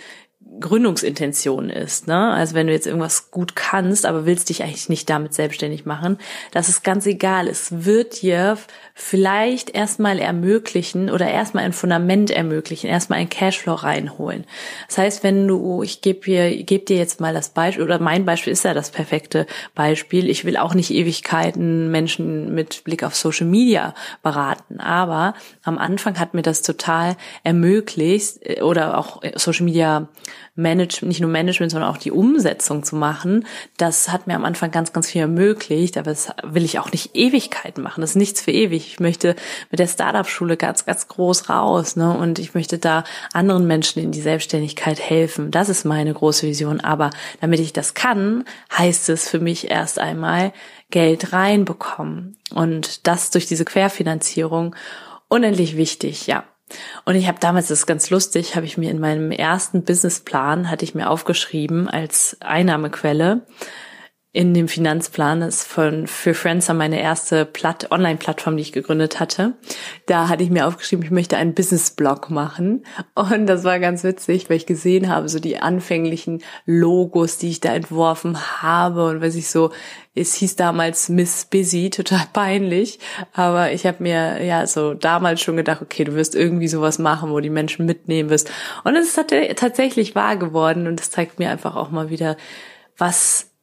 Gründungsintention 0.61 1.71
ist. 1.71 2.07
Ne? 2.07 2.33
Also 2.33 2.55
wenn 2.55 2.67
du 2.67 2.73
jetzt 2.73 2.87
irgendwas 2.87 3.31
gut 3.31 3.57
kannst, 3.57 4.07
aber 4.07 4.27
willst 4.27 4.49
dich 4.49 4.63
eigentlich 4.63 4.89
nicht 4.89 5.11
damit 5.11 5.35
selbstständig 5.35 5.85
machen, 5.85 6.19
das 6.53 6.69
ist 6.69 6.85
ganz 6.85 7.07
egal. 7.07 7.49
Es 7.49 7.85
wird 7.85 8.23
dir 8.23 8.57
vielleicht 8.95 9.71
erstmal 9.71 10.19
ermöglichen 10.19 11.11
oder 11.11 11.29
erstmal 11.29 11.65
ein 11.65 11.73
Fundament 11.73 12.31
ermöglichen, 12.31 12.89
erstmal 12.89 13.19
ein 13.19 13.29
Cashflow 13.29 13.75
reinholen. 13.75 14.45
Das 14.87 14.99
heißt, 14.99 15.25
wenn 15.25 15.49
du, 15.49 15.83
ich 15.83 16.01
gebe 16.01 16.21
dir, 16.21 16.63
geb 16.63 16.87
dir 16.87 16.97
jetzt 16.97 17.21
mal 17.21 17.35
das 17.35 17.49
Beispiel, 17.49 17.85
oder 17.85 17.99
mein 17.99 18.25
Beispiel 18.25 18.53
ist 18.53 18.65
ja 18.65 18.75
das 18.75 18.91
perfekte 18.91 19.47
Beispiel. 19.75 20.31
Ich 20.31 20.45
will 20.45 20.57
auch 20.57 20.75
nicht 20.75 20.93
Ewigkeiten 20.93 21.91
Menschen 21.91 22.55
mit 22.55 22.85
Blick 22.85 23.03
auf 23.03 23.17
Social 23.17 23.47
Media 23.47 23.95
beraten, 24.23 24.79
aber 24.79 25.35
am 25.65 25.79
Anfang 25.79 26.21
hat 26.21 26.35
mir 26.35 26.43
das 26.43 26.63
total 26.63 27.17
ermöglicht, 27.43 28.39
äh, 28.43 28.63
oder 28.63 28.99
auch 28.99 29.23
Social 29.35 29.65
Media 29.65 30.09
Management, 30.57 31.09
nicht 31.09 31.21
nur 31.21 31.31
Management, 31.31 31.73
sondern 31.73 31.91
auch 31.91 31.97
die 31.97 32.13
Umsetzung 32.13 32.85
zu 32.85 32.95
machen, 32.95 33.45
das 33.77 34.13
hat 34.13 34.27
mir 34.27 34.37
am 34.37 34.45
Anfang 34.45 34.71
ganz, 34.71 34.93
ganz 34.93 35.11
viel 35.11 35.21
ermöglicht, 35.21 35.99
aber 35.99 36.11
das 36.11 36.29
will 36.45 36.65
ich 36.65 36.79
auch 36.79 36.93
nicht 36.93 37.17
Ewigkeiten 37.17 37.83
machen. 37.83 38.03
Das 38.03 38.11
ist 38.11 38.17
nichts 38.17 38.41
für 38.41 38.53
ewig. 38.53 38.87
Ich 38.87 39.01
möchte 39.01 39.35
mit 39.71 39.81
der 39.81 39.89
Startup-Schule 39.89 40.57
ganz, 40.57 40.87
ganz 40.87 41.09
groß 41.09 41.51
raus, 41.51 41.97
ne? 41.97 42.17
Und 42.17 42.39
ich 42.39 42.55
möchte 42.55 42.79
da 42.79 43.03
anderen 43.33 43.67
Menschen 43.67 44.01
in 44.01 44.13
die 44.13 44.21
Selbstständigkeit 44.21 45.01
helfen. 45.01 45.51
Das 45.51 45.69
ist 45.69 45.85
meine 45.85 46.15
große 46.15 46.47
Vision. 46.47 46.81
Aber 46.81 47.11
damit 47.41 47.59
ich 47.59 47.73
das 47.73 47.95
kann, 47.95 48.45
heißt 48.77 49.09
es 49.09 49.29
für 49.29 49.41
mich 49.41 49.71
erst 49.71 49.99
einmal 49.99 50.53
Geld 50.91 51.33
reinbekommen. 51.33 52.37
Und 52.55 53.09
das 53.09 53.31
durch 53.31 53.47
diese 53.47 53.65
Querfinanzierung 53.65 54.77
unendlich 55.29 55.77
wichtig, 55.77 56.29
ja. 56.29 56.45
Und 57.05 57.15
ich 57.15 57.29
habe 57.29 57.39
damals, 57.41 57.69
das 57.69 57.81
ist 57.81 57.87
ganz 57.87 58.11
lustig, 58.11 58.57
habe 58.57 58.67
ich 58.67 58.79
mir 58.79 58.91
in 58.91 58.99
meinem 58.99 59.31
ersten 59.31 59.85
Businessplan, 59.85 60.71
hatte 60.71 60.85
ich 60.85 60.95
mir 60.95 61.11
aufgeschrieben 61.11 61.89
als 61.89 62.37
Einnahmequelle, 62.41 63.47
in 64.35 64.53
dem 64.53 64.69
Finanzplan. 64.69 65.41
Ist 65.41 65.63
von 65.63 66.07
für 66.07 66.35
Friendster 66.35 66.75
meine 66.75 67.01
erste 67.01 67.47
Platt 67.47 67.91
Online-Plattform, 67.91 68.57
die 68.57 68.63
ich 68.63 68.73
gegründet 68.73 69.21
hatte. 69.21 69.55
Da 70.07 70.29
hatte 70.29 70.43
ich 70.43 70.51
mir 70.51 70.67
aufgeschrieben, 70.67 71.05
ich 71.05 71.13
möchte 71.13 71.37
einen 71.37 71.55
Business-Blog 71.55 72.31
machen. 72.31 72.85
Und 73.15 73.47
das 73.47 73.65
war 73.65 73.79
ganz 73.79 74.03
witzig, 74.03 74.51
weil 74.51 74.57
ich 74.57 74.67
gesehen 74.67 75.09
habe, 75.09 75.29
so 75.29 75.39
die 75.39 75.59
anfänglichen 75.59 76.43
Logos, 76.67 77.39
die 77.39 77.49
ich 77.49 77.61
da 77.61 77.73
entworfen 77.75 78.37
habe 78.61 79.07
und 79.07 79.23
was 79.23 79.37
ich 79.37 79.49
so, 79.49 79.71
es 80.17 80.35
hieß 80.35 80.57
damals 80.57 81.09
Miss 81.09 81.45
Busy, 81.45 81.91
total 81.91 82.27
peinlich. 82.33 82.99
Aber 83.33 83.71
ich 83.71 83.87
habe 83.87 84.03
mir 84.03 84.45
ja 84.45 84.67
so 84.67 84.95
damals 84.95 85.43
schon 85.43 85.57
gedacht, 85.57 85.81
okay, 85.81 86.03
du 86.03 86.15
wirst 86.15 86.35
irgendwie 86.35 86.69
sowas 86.69 86.99
machen, 86.99 87.31
wo 87.31 87.39
die 87.39 87.51
Menschen 87.51 87.87
mitnehmen 87.87 88.31
wirst. 88.31 88.51
Und 88.83 88.97
es 88.97 89.17
ist 89.17 89.31
tatsächlich 89.57 90.17
wahr 90.17 90.37
geworden 90.37 90.89
und 90.89 90.99
das 90.99 91.13
zeigt 91.13 91.39
mir 91.39 91.51
einfach 91.51 91.77
auch 91.77 91.91
mal 91.91 92.11
wieder, 92.11 92.37
was 92.99 93.54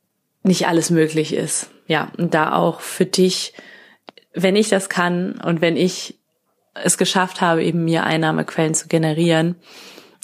nicht 0.44 0.68
alles 0.68 0.90
möglich 0.90 1.34
ist. 1.34 1.70
Ja, 1.88 2.12
und 2.18 2.34
da 2.34 2.54
auch 2.54 2.82
für 2.82 3.06
dich, 3.06 3.54
wenn 4.34 4.56
ich 4.56 4.70
das 4.70 4.90
kann 4.90 5.40
und 5.44 5.62
wenn 5.62 5.76
ich 5.76 6.20
es 6.74 6.98
geschafft 6.98 7.42
habe, 7.42 7.64
eben 7.64 7.84
mir 7.84 8.04
Einnahmequellen 8.04 8.74
zu 8.74 8.88
generieren 8.88 9.56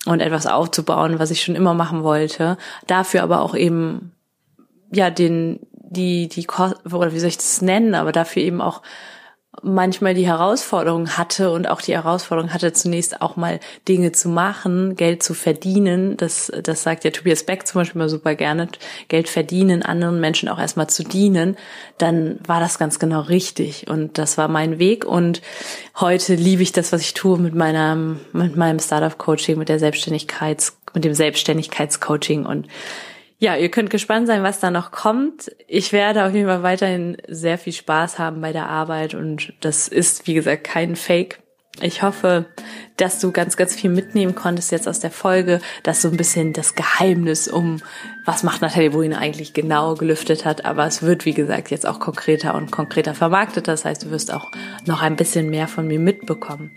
und 0.06 0.22
etwas 0.22 0.48
aufzubauen, 0.48 1.20
was 1.20 1.32
ich 1.32 1.44
schon 1.44 1.56
immer 1.56 1.74
machen 1.74 2.04
wollte, 2.04 2.58
dafür 2.88 3.24
aber 3.24 3.42
auch 3.42 3.54
eben 3.54 4.14
ja 4.92 5.10
den 5.10 5.60
die 5.74 6.28
die 6.28 6.48
oder 6.48 7.14
wie 7.14 7.20
soll 7.20 7.30
ich 7.30 7.38
das 7.38 7.62
nennen, 7.62 7.96
aber 7.96 8.12
dafür 8.12 8.42
eben 8.42 8.62
auch 8.62 8.82
manchmal 9.64 10.14
die 10.14 10.28
Herausforderung 10.28 11.18
hatte 11.18 11.52
und 11.52 11.68
auch 11.68 11.82
die 11.82 11.94
Herausforderung 11.94 12.54
hatte, 12.54 12.74
zunächst 12.74 13.22
auch 13.22 13.36
mal 13.36 13.60
Dinge 13.88 14.12
zu 14.12 14.30
machen, 14.30 14.96
Geld 14.96 15.24
zu 15.24 15.34
verdienen. 15.34 16.18
Das, 16.18 16.52
das 16.64 16.84
sagt 16.84 17.04
ja 17.04 17.12
Tobias 17.12 17.44
Beck 17.44 17.66
zum 17.68 17.82
Beispiel 17.82 18.00
mal 18.00 18.10
super 18.10 18.36
gerne. 18.36 18.68
Geld 19.08 19.30
verdienen, 19.30 19.84
anderen 19.84 20.20
Menschen 20.20 20.50
auch 20.50 20.60
erstmal 20.60 20.88
zu 20.88 21.04
dienen. 21.04 21.58
Dann 21.98 22.40
war 22.46 22.60
das 22.60 22.78
ganz 22.78 23.00
genau 23.00 23.22
richtig. 23.22 23.88
Und 23.88 24.18
das 24.18 24.38
war 24.38 24.48
mein 24.48 24.80
Weg. 24.80 25.06
Und 25.06 25.42
heute 26.00 26.36
liebe 26.36 26.62
ich 26.62 26.72
das, 26.72 26.92
was 26.92 27.02
ich 27.02 27.14
tue 27.14 27.38
mit 27.40 27.56
meinem, 27.56 28.20
mit 28.34 28.56
meinem 28.56 28.80
Startup-Coaching, 28.80 29.58
mit 29.58 29.70
der 29.70 29.80
Selbstständigkeits, 29.80 30.78
mit 30.94 31.04
dem 31.04 31.14
Selbstständigkeitscoaching 31.14 32.46
und 32.46 32.68
ja, 33.40 33.56
ihr 33.56 33.70
könnt 33.70 33.90
gespannt 33.90 34.28
sein, 34.28 34.44
was 34.44 34.60
da 34.60 34.72
noch 34.72 34.92
kommt. 34.92 35.52
Ich 35.68 35.94
werde 35.94 36.26
auf 36.26 36.34
jeden 36.34 36.48
Fall 36.48 36.64
weiterhin 36.64 37.18
sehr 37.28 37.58
viel 37.58 37.74
Spaß 37.74 38.18
haben 38.18 38.42
bei 38.42 38.52
der 38.52 38.68
Arbeit 38.68 39.14
und 39.14 39.54
das 39.60 39.88
ist, 39.88 40.26
wie 40.26 40.34
gesagt, 40.34 40.64
kein 40.64 40.96
Fake. 40.96 41.40
Ich 41.82 42.02
hoffe, 42.02 42.46
dass 42.98 43.20
du 43.20 43.32
ganz, 43.32 43.56
ganz 43.56 43.76
viel 43.76 43.92
mitnehmen 43.92 44.34
konntest 44.34 44.72
jetzt 44.72 44.88
aus 44.88 45.00
der 45.00 45.12
Folge, 45.12 45.62
dass 45.84 46.02
so 46.02 46.08
ein 46.08 46.18
bisschen 46.18 46.52
das 46.52 46.74
Geheimnis 46.74 47.48
um, 47.48 47.82
was 48.26 48.42
macht 48.42 48.64
Nathalie 48.64 48.94
Wohin 48.94 49.14
eigentlich 49.14 49.54
genau 49.54 49.94
gelüftet 49.94 50.44
hat. 50.44 50.66
Aber 50.66 50.88
es 50.88 51.04
wird, 51.04 51.26
wie 51.26 51.36
gesagt, 51.36 51.70
jetzt 51.70 51.86
auch 51.86 52.00
konkreter 52.00 52.56
und 52.56 52.72
konkreter 52.72 53.14
vermarktet. 53.14 53.68
Das 53.68 53.86
heißt, 53.86 54.04
du 54.04 54.10
wirst 54.10 54.34
auch 54.34 54.52
noch 54.88 55.04
ein 55.04 55.16
bisschen 55.16 55.52
mehr 55.52 55.68
von 55.68 55.86
mir 55.86 56.00
mitbekommen. 56.00 56.72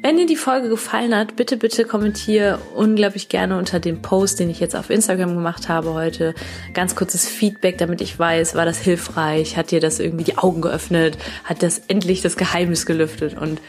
Wenn 0.00 0.16
dir 0.16 0.26
die 0.26 0.36
Folge 0.36 0.70
gefallen 0.70 1.14
hat, 1.14 1.36
bitte, 1.36 1.58
bitte 1.58 1.84
kommentiere 1.84 2.58
unglaublich 2.74 3.28
gerne 3.28 3.58
unter 3.58 3.78
dem 3.78 4.00
Post, 4.00 4.40
den 4.40 4.48
ich 4.48 4.60
jetzt 4.60 4.74
auf 4.74 4.88
Instagram 4.88 5.34
gemacht 5.34 5.68
habe 5.68 5.92
heute. 5.92 6.34
Ganz 6.72 6.96
kurzes 6.96 7.28
Feedback, 7.28 7.76
damit 7.76 8.00
ich 8.00 8.18
weiß, 8.18 8.54
war 8.54 8.64
das 8.64 8.78
hilfreich? 8.78 9.58
Hat 9.58 9.70
dir 9.70 9.80
das 9.80 10.00
irgendwie 10.00 10.24
die 10.24 10.38
Augen 10.38 10.62
geöffnet? 10.62 11.18
Hat 11.44 11.62
das 11.62 11.82
endlich 11.88 12.22
das 12.22 12.38
Geheimnis 12.38 12.86
gelüftet? 12.86 13.36
Und 13.36 13.60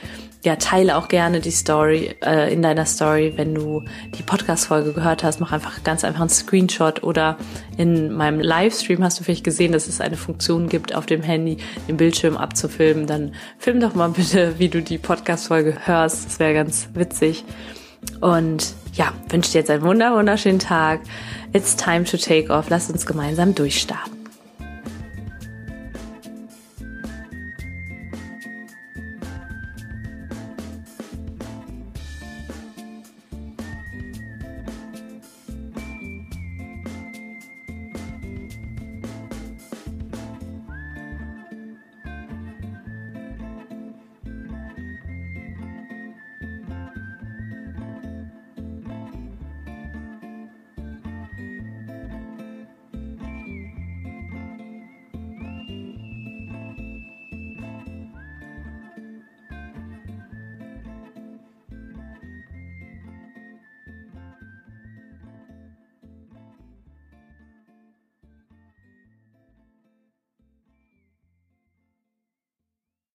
ja, 0.43 0.55
teile 0.55 0.97
auch 0.97 1.07
gerne 1.07 1.39
die 1.39 1.51
Story 1.51 2.15
äh, 2.23 2.53
in 2.53 2.61
deiner 2.61 2.85
Story, 2.85 3.33
wenn 3.35 3.55
du 3.55 3.83
die 4.17 4.23
Podcast-Folge 4.23 4.93
gehört 4.93 5.23
hast. 5.23 5.39
Mach 5.39 5.51
einfach 5.51 5.83
ganz 5.83 6.03
einfach 6.03 6.21
einen 6.21 6.29
Screenshot 6.29 7.03
oder 7.03 7.37
in 7.77 8.13
meinem 8.13 8.39
Livestream 8.39 9.03
hast 9.03 9.19
du 9.19 9.23
vielleicht 9.23 9.43
gesehen, 9.43 9.71
dass 9.71 9.87
es 9.87 9.99
eine 9.99 10.15
Funktion 10.15 10.69
gibt, 10.69 10.95
auf 10.95 11.05
dem 11.05 11.23
Handy 11.23 11.57
den 11.87 11.97
Bildschirm 11.97 12.37
abzufilmen. 12.37 13.07
Dann 13.07 13.33
film 13.57 13.79
doch 13.79 13.95
mal 13.95 14.09
bitte, 14.15 14.59
wie 14.59 14.69
du 14.69 14.81
die 14.81 14.97
Podcast-Folge 14.97 15.75
hörst. 15.85 16.25
Das 16.25 16.39
wäre 16.39 16.53
ganz 16.53 16.89
witzig. 16.93 17.43
Und 18.21 18.73
ja, 18.93 19.13
wünsche 19.29 19.51
dir 19.51 19.59
jetzt 19.59 19.69
einen 19.69 19.83
wunder 19.83 20.15
wunderschönen 20.15 20.59
Tag. 20.59 21.01
It's 21.53 21.75
time 21.75 22.03
to 22.03 22.17
take 22.17 22.51
off. 22.51 22.69
Lass 22.69 22.89
uns 22.89 23.05
gemeinsam 23.05 23.55
durchstarten. 23.55 24.16